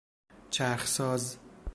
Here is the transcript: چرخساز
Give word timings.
چرخساز 0.49 1.37